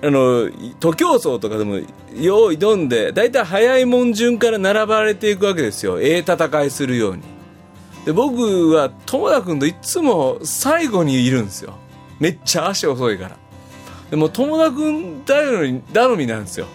[0.00, 1.80] あの徒競走とかでも
[2.14, 6.00] 用意どんで大体早いもん順から並ばれていくわけですよ。
[6.00, 7.22] ええ戦いするように。
[8.04, 11.74] で僕は友田君といつも最後にいるんですよ。
[12.20, 13.36] めっちゃ足遅いから。
[14.10, 16.66] でも友田君頼み頼みなんですよ。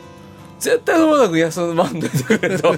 [0.60, 2.74] 絶対友田君休まんといてくれと。
[2.76, 2.78] っ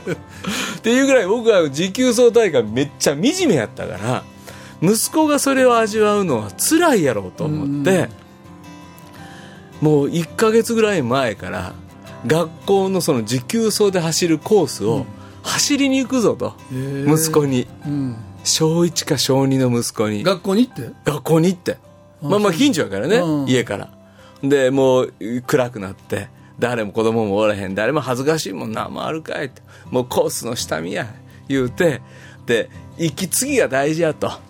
[0.82, 4.24] ていうぐらい僕は持久走大会めっちゃ惨めやったから
[4.82, 8.10] 息子がそれを味わうのは辛いやろうと思って
[9.86, 11.74] もう1ヶ月ぐらい前から
[12.26, 15.06] 学校のその持久走で走るコースを
[15.44, 17.68] 走りに行くぞと、息子に。
[17.86, 20.24] うん、小1か小2の息子に。
[20.24, 20.90] 学校に行って？
[21.06, 21.78] 学校に行って。
[22.24, 23.48] まあまあ近所やからね、うん。
[23.48, 23.90] 家から。
[24.42, 25.14] でもう
[25.46, 27.76] 暗くなって誰も子供もおらへん。
[27.76, 29.62] 誰も恥ずかしいもんなもあるかいって。
[29.92, 31.06] もうコースの下見や
[31.48, 32.02] 言うて
[32.48, 34.32] で息継ぎが大事やと。
[34.32, 34.42] あ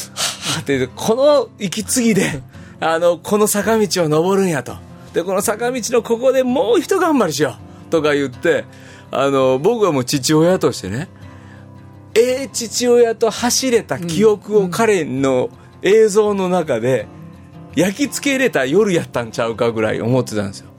[0.64, 2.40] でこの息継ぎで
[2.82, 4.74] あのこの坂道を登るんやと。
[5.14, 7.90] でこの坂道のここでもう一頑張りしよう。
[7.90, 8.64] とか言って
[9.10, 11.08] あの僕はもう父親としてね
[12.14, 15.50] ええ父親と走れた記憶を彼の
[15.82, 17.06] 映像の中で
[17.76, 20.70] 焼き付けれた夜やったんちゃうかぐらい思ってたんですよ。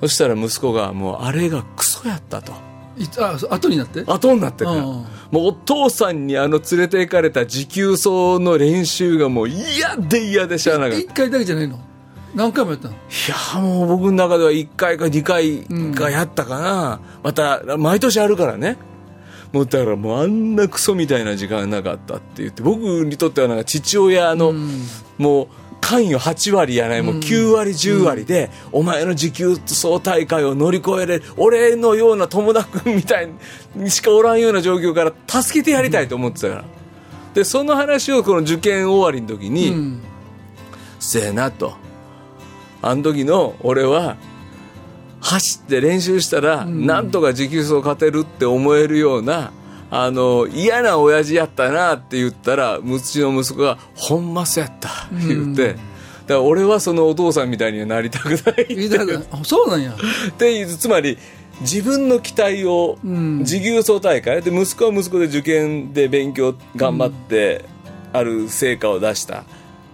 [0.00, 2.52] そしたら息子がもうあれがクソやったと。
[3.18, 4.04] あ後になって？
[4.06, 4.82] 後になってから、うん。
[4.82, 10.98] もうお父さんにあの連れて行かれた持久走の練習がもう嫌で嫌でしゃあなかった。
[10.98, 11.78] い一回だけじゃないの？
[12.34, 12.94] 何回もやったの？
[12.94, 18.76] やもう僕の中では1回か2回かやったかな、また毎年あるからね。
[19.52, 24.54] もうだからもうあんなクソみたいな時間なかったって言って僕にとってはなんか父親の、
[25.18, 25.48] もう
[25.92, 33.28] 関与8割やないもう9割10割で、お前の持久走大会を乗り越えれる俺のような友田君みたい
[33.74, 36.64] にしかおらんような状況から助けてやりたいと思ってたから、
[37.34, 40.00] でその話をこの受験終わりの時に、うん。
[40.98, 41.74] せやなと。
[42.80, 44.16] あの時の俺は
[45.20, 49.52] 走って練習したら、なんとか持久走勝てるって思えるような
[49.94, 55.26] あの嫌な親父やったなって言ったらうちの息子が「ほんまそうやった」って。
[55.26, 55.78] 言って、だか
[56.28, 58.36] ら俺はそのお父さんみたいにはなりたくない。
[58.36, 59.22] って言いたくない。
[59.30, 59.92] あそうなんや。
[59.92, 61.18] っていうつまり
[61.60, 63.44] 自分の期待をん。
[63.44, 67.66] 持久走大会で息子は息子で受験で勉強頑張って
[68.14, 69.44] ある成果を出した。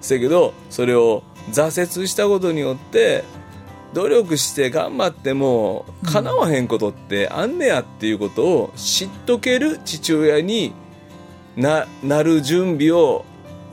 [0.01, 3.25] せやけどそれを挫折したことによって
[3.95, 10.73] 努力して頑張っても叶わへんことってあんねやっていうことを知っとける父親に
[11.57, 13.25] ななる準備を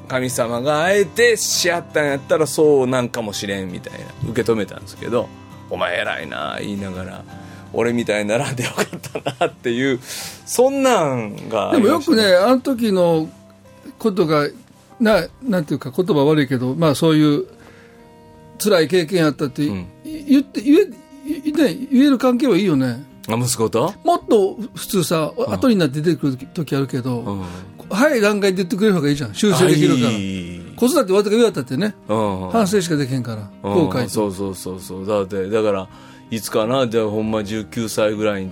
[0.08, 4.06] 神様があえてしはったんやったらそうなんかもしれんみたいな。
[4.30, 5.28] 受け止めたんですけど
[5.70, 7.24] お前偉いな言いながら
[7.74, 8.86] 俺みたいにならんでよかっ
[9.24, 13.28] たなっていうそんなんがあでもよくね、あの時の
[13.98, 14.48] ことが、
[15.00, 17.48] ななんていうか、言葉悪いけど、まあそういう
[18.58, 19.88] 辛い経験あったって、ん。
[20.04, 20.82] い言って言え、
[21.48, 23.04] いね、言える関係はいいよね。
[23.28, 23.94] あ息子と？
[24.04, 27.44] もっと普通さ、後になって出てくる時あるけど、うん。
[27.90, 29.34] 早い段階で言ってくれる方がいいじゃん。
[29.36, 30.08] 修正できるから。
[30.08, 32.50] はい子育て終わったか言われたってね、うん。
[32.50, 35.06] 反省しかできへんから、後悔そうそうそうそう。
[35.08, 35.88] だってだから
[36.30, 38.52] いつかなじゃあほんま19歳ぐらいに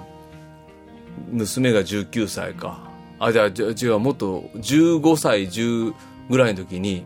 [1.31, 2.89] 娘が19歳か。
[3.19, 5.93] あじゃあじゃあ違うもっと15歳10
[6.29, 7.05] ぐらいの時に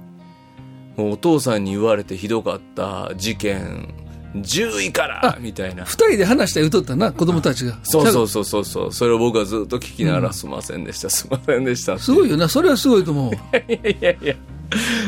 [0.97, 3.93] お父さんに言われてひどかった事件。
[4.35, 5.85] 10位からみたいな。
[5.85, 7.79] 二人で話したら言うとったな、子供たちが。
[7.83, 8.93] そうそうそうそうそう。
[8.93, 11.09] それを僕はずっと聞きながら、すいませんでした。
[11.09, 13.33] すいませんでしたすごいよな、それはすごいと思う。
[13.71, 14.35] いやいや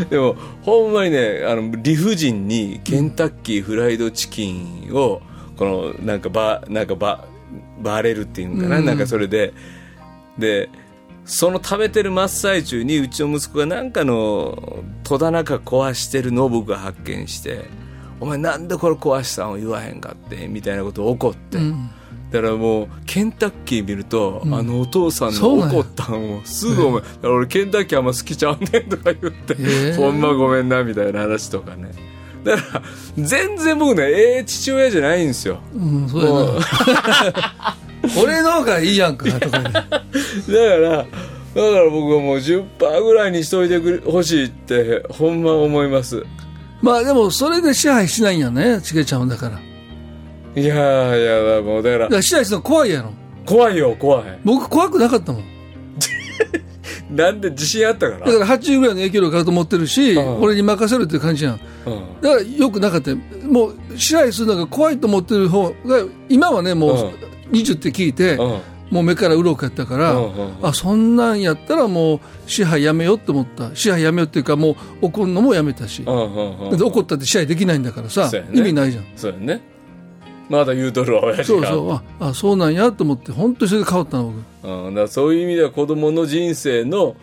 [0.10, 5.22] でもほんまにねあの理不尽にケンタッキーフライドチキンを
[5.58, 5.66] こ
[6.00, 7.26] のなんかバなんかバ
[7.82, 8.86] バレるっていうんかな、うん。
[8.86, 9.54] なんかそれで
[10.38, 10.70] で
[11.30, 17.66] その食べてる真っ最中にうちの息子がなんかの戸棚か壊してるのを僕が発見して
[18.20, 19.52] 「お前なんでこれ壊したん？
[19.52, 21.90] を言わへんかって」みたいなことを怒って、うん
[22.32, 24.54] だからもうケンタッキー見ると、ん。
[24.54, 31.90] あのお父さんの怒ったんをすぐ思い、だから俺ケンタッキーあんま好きちゃうねんとか言って、へえほんまごめんなみたいな話とかね。
[32.44, 32.84] だから
[33.18, 35.60] 全然僕ねええ父親じゃないんですよ。
[35.74, 36.60] うん、そうやもうな。
[38.22, 39.70] 俺の方がいいやんか、とかで。
[39.74, 41.06] だからだか
[41.56, 46.24] ら僕はもう10%ぐらいにしといてほしいってほんま思います
[46.82, 49.56] まあでも、それで支配しないんやね、ちげちゃうんだから。
[49.56, 53.12] だいやーいやもうだかからら支配するの怖いやろ。
[53.46, 55.44] 怖いよ怖い僕怖くなかったもん。
[57.16, 58.32] なんで自信あったから？
[58.32, 61.60] だから80ぐらいの影響力あると思ってるし、うん俺に任せるっていう感じやん。
[61.86, 63.18] うんだからよくなかったよ
[63.50, 67.12] もう支配するのが怖いと思ってる方が、今はね、もううん
[67.52, 68.62] 20って聞いて、うん。
[68.92, 70.20] もう目から鱗やったから、
[70.64, 73.76] あ、そんなんやったらもう支配やめようって思った。
[73.76, 76.04] 支配やめようっていうか、もう怒るのもやめたし。
[76.06, 79.06] 怒ったって支配できないんだからさ、意味ないじゃん。
[79.16, 79.62] そうやね。
[80.50, 81.68] まだ言うとるわ親父が。
[81.68, 84.34] そうそう、あ、あそうなんやと思って、本当にそれで変わったの、
[84.64, 84.88] 僕。
[84.88, 87.16] うん、だそういう意味では子供の人生の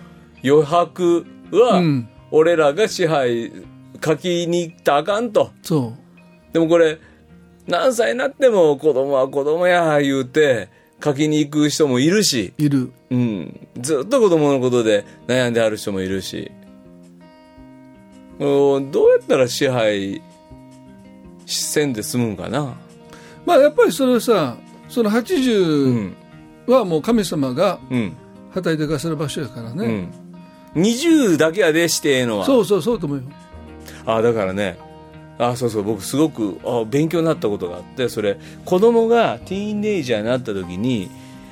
[0.44, 2.08] 余白は、うん。
[2.30, 3.52] 俺らが支配
[4.04, 5.50] 書きに行ったらあかんと。
[5.62, 5.92] そ
[6.52, 6.98] でもこれ
[7.66, 10.68] 何歳になっても子供は子供や言うて
[11.02, 12.92] 書きに行く人もいるし、う、いる。
[13.10, 16.50] うん、ずっと子供のことで悩んである人もいるし。
[18.38, 20.20] うんどうやったら支配
[21.46, 22.76] せんで済むんかな？
[23.46, 24.56] まあ、やっぱりそれさ、
[24.88, 26.16] そのう80ん。
[26.66, 28.16] はもう神様がうん。
[28.52, 30.10] 働いてくださる場所やからね。
[30.74, 30.82] うん。
[30.82, 32.46] 20だけやでしてええのは。
[32.46, 33.24] そうそうそうと思うよ。
[34.04, 34.78] あだからね
[35.38, 41.10] あそうそう僕すごくあ勉強になったことがあってそれ子供がティーンエイジャーになった時に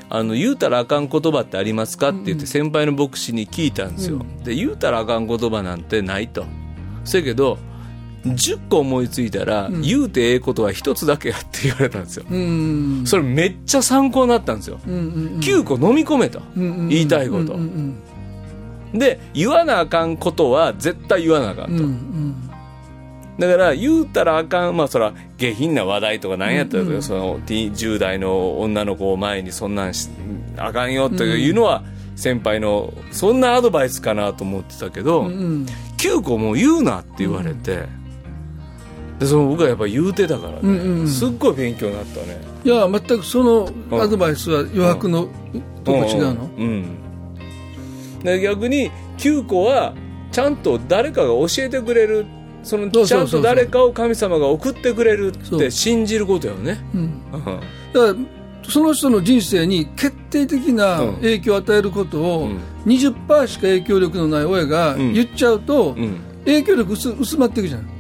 [0.09, 6.45] あの言うたらあかん言葉ってありますかって言って先輩の牧師に聞いたんですよ、で言うたらあかん言葉なんてないと。
[7.05, 7.59] そやけど
[8.25, 12.27] 10個思いついたら、言うてええことは1つだけやって言われたんですよ。
[12.31, 13.03] うん。
[13.07, 15.05] それめっちゃ参考になったんですよ、うんうんう
[15.37, 15.41] ん。
[15.41, 16.89] 9個飲み込めと、うんうんうん。
[16.89, 17.99] 言いたいこと、うん
[18.93, 18.99] うん。
[18.99, 22.51] で言わなあかんことは絶対言わなあかんと、うんうん
[23.39, 30.09] だから言うたらあかんまあそら下品な話題とか何やったら、そのティーン10代の女の子を前にそんなんし
[30.57, 31.83] あかんよというのは
[32.15, 35.31] 先輩のそんなアドバイスかなと思ってたけど、うんう
[35.65, 35.67] ん。
[35.97, 37.87] 9個もう言うなって言われて、
[39.19, 41.09] でその僕はやっぱ言うてたからね、うんうんうん。
[41.09, 42.41] すっごい勉強になったね。
[42.65, 43.69] いや全くその
[44.01, 45.29] アドバイスは余白の
[45.83, 46.45] とこ違うの？
[46.57, 46.67] うん。
[48.21, 48.23] うん。
[48.23, 49.95] で逆に9個は
[50.31, 52.27] ちゃんと誰かが教えてくれる
[52.65, 56.81] そのちゃんと誰かを神様が送ってくれるって信じることよね。
[56.95, 57.01] うん。
[57.01, 57.11] うん。
[57.31, 57.61] だか
[57.93, 58.15] ら
[58.67, 61.15] その人の人生に決定的なうん。
[61.17, 62.61] 影響を与えることをうん。
[62.87, 65.13] 20%しか影響力のない親がうん。
[65.13, 66.17] 言っちゃうとうん。
[66.47, 67.94] 影響力薄薄まっていくじゃん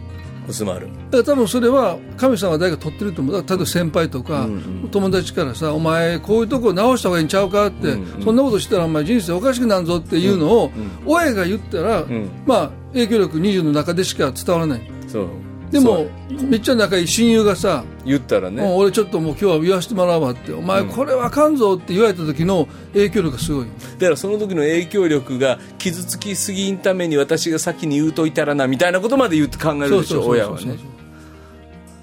[0.49, 0.89] 薄まる。
[1.11, 3.35] だから多分それは神様が誰か取ってると思う。
[3.47, 4.49] 例えば先輩とか、
[4.91, 10.71] 友達からさ「お前こういうとこ直した方がいいんちゃうか?」って、そんなことしたらお前人生おかしくなるぞっていうのを、
[11.07, 12.29] 親が言ったら、ん。
[12.47, 14.91] まあ影響力20の中でしか伝わらない。
[15.07, 15.27] そう
[15.71, 18.63] でもめっちゃ仲いい親友がさ言ったらね。
[18.63, 23.67] 俺ちょっともう今日は言わせてもらうわって、お前これはあかんぞって言われた時の影響力がすごい。
[23.99, 30.79] だからその時の影響力が傷つきすぎんために私が先に言うといたらなみたいなことまで言って考えるでしょ親はね。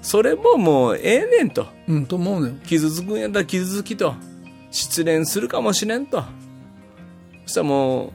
[0.02, 1.66] それももうええねんと。
[1.86, 2.54] うん、と思うのよ。
[2.66, 4.14] 傷つくんやったら傷つきと。
[4.70, 6.24] 失恋するかもしれんと。
[7.46, 8.12] そしたらも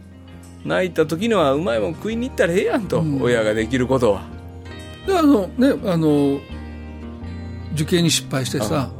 [0.65, 3.22] う泣いた時にはうまいもん食いに行ったらええやんと、うん。
[3.22, 4.36] 親ができることは
[5.08, 6.39] であのねあの
[7.74, 8.91] 受験に失敗してさ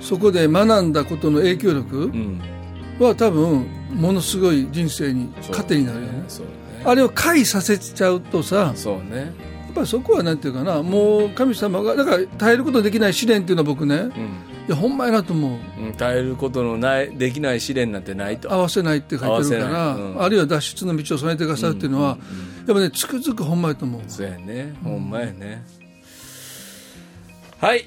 [0.00, 2.40] そこで学んだことの影響力うん。
[2.98, 6.24] は多分ものすごい人生に糧になるよね。
[6.28, 6.52] そうね。
[6.84, 9.32] あれを回させちゃうとさやそうね。
[9.70, 14.08] っぱりそこはなんていうかなもう神様がだから耐えることのできない試練っていうのは僕ねうん。
[14.08, 14.10] い
[14.68, 15.82] やほんまやなと思う。
[15.82, 18.52] うん耐えることのないできない試練なんてないと。
[18.52, 20.22] 合わせないって書いてるから、うん。
[20.22, 22.18] あるいは脱出の道を備えてくださるっていうのは、
[22.66, 24.74] やっぱねつくづくほんまやと思うそうやね。
[24.82, 25.62] ほんまやね。
[27.58, 27.86] はい。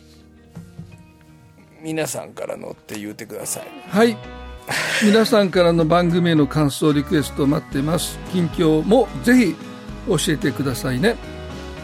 [1.81, 3.67] 皆さんからのって言うてください。
[3.89, 4.17] はい。
[5.03, 8.17] 皆さんからの番組への感想リクエストを待っています。
[8.31, 9.55] 近況もぜひ
[10.07, 11.15] 教えてくださいね。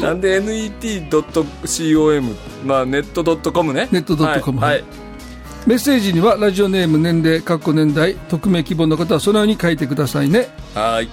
[0.00, 3.88] なんで net.com まあネット .com ね。
[3.90, 4.84] ネット .com はい、はい。
[5.66, 10.48] メッセージにはラジオネーム年齢括弧年代匿名希望の方はそのように書いてくださいね。
[10.74, 11.08] はい。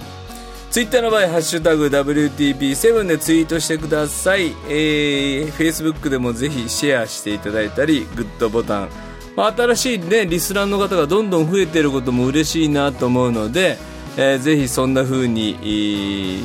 [0.76, 4.48] ツイッターの場合、ハッシュタグ WTP7 でツイートしてください。
[4.68, 8.90] えー、Facebook でもぜひシェアしていただいたり、グッドボタン。
[9.36, 13.78] まあ、新しいね、リスナーの方がどんどん増えていることも嬉しいなと思うので、
[14.18, 16.44] えーぜひそんな風に、えー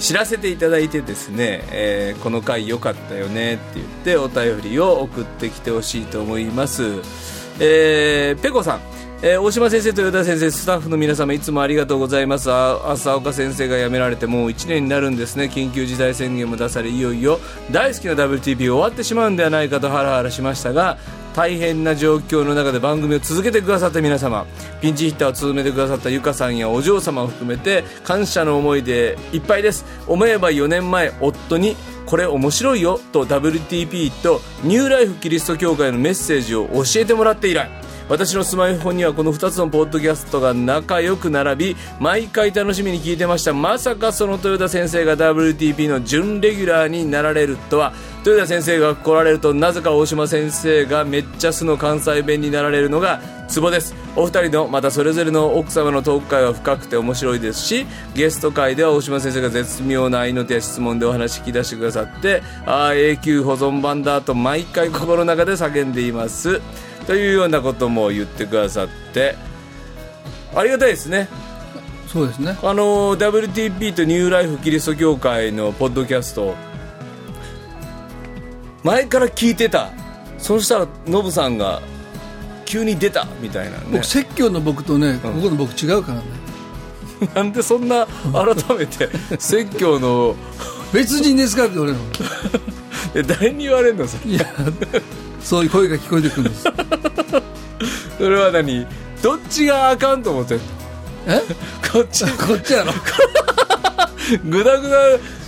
[0.00, 7.02] 知らせていただいてですね、えーこの回良かったよねって言ってお便りを送ってきてほしいと思います。
[7.60, 8.80] えーペコさん。
[9.22, 12.50] えー大島先生と与田先生スタッフの皆様いつもありがとうございます。
[12.50, 15.44] あ浅岡先生が辞められてもう1年になるんですね。
[15.44, 17.38] 緊急事態宣言も出されいよいよ
[17.70, 20.98] 大好きな WTP 終わってしまうんではないかとハラハラしましたが
[21.34, 24.46] 大変な状況の中で番組を続けてくださった皆様
[24.82, 29.86] ピンチヒッターを務めてくださったゆかさんやお嬢様を含めて感謝の思いでいっぱいです。
[30.06, 37.70] 思えば4年前夫にこれ面白いよと WTP とニューライフキリスト教会のメッセージを教えてもらって以来
[38.08, 47.92] 私のスマホにはこの2つのポッドキャストが仲良く並び毎回楽しみに聞いてましたまさかその豊田先生が WTP の準レギュラーになられるとは。
[48.26, 53.94] 豊田先生が来られるとなぜか大島先生がめっちゃ素の関西弁になられるのがツボです。
[54.16, 66.62] お二人のまたそれぞれの奥様のトーク会は深くて面白いですしゲスト会では大島先生が絶妙な合いの手や質問でお話聞き出してくださってああ永久保存版だと毎回心の中で叫んでいます。
[67.06, 69.36] というようなことも言ってくださって
[70.54, 71.28] ありがたいですね。
[72.06, 72.56] そうですね。
[72.62, 76.54] あの WTP とニューライフキリスト教会のポッドキャスト
[78.84, 79.90] 前から聞いてた。
[80.38, 81.80] そしたらノブさんが
[82.66, 83.84] 急に出たみたいなね。
[83.92, 86.24] 僕説教の僕とね、ここの僕違うからね。
[87.34, 90.36] なんでそんな改めて 説教の
[90.92, 91.98] 別人ですかって俺の。
[93.14, 94.32] え誰に言われるのそれ。
[94.32, 94.46] いや
[95.40, 96.64] そういう声が聞こえてくるんです
[98.18, 98.86] それは何？
[99.22, 100.64] どっちがあかんと思ってんの？
[101.26, 101.40] え？
[101.92, 102.24] こっち。
[102.24, 102.92] こっちやろ？
[104.50, 104.96] グダグダ。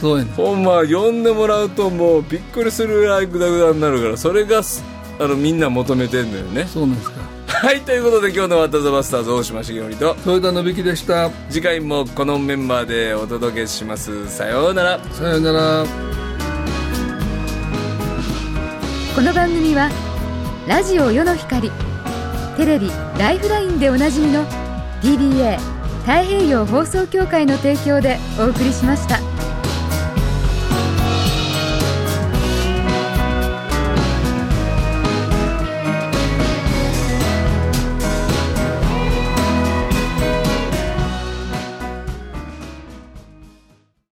[0.01, 0.33] そうやね。
[0.37, 4.85] ほんま呼んでもらうともうびっくりするぐらいグダグダになるからそれがす
[5.19, 6.67] あのみんな求めてんのよね。
[6.73, 7.17] そうなんですか。
[7.49, 11.31] はいということで今日の「ワッタザバスターズ」大島重則と豊田信樹でした。
[11.49, 14.29] 次回もこのメンバーでお届けします。
[14.29, 15.01] さようなら。
[15.13, 15.85] さよなら。
[19.15, 19.89] この番組は
[20.69, 21.71] ラジオ世の光
[22.57, 24.45] テレビ「ライフライン」でおなじみの
[25.03, 25.59] DBA
[26.01, 29.36] 太平洋放送協会の提供でお送りしました。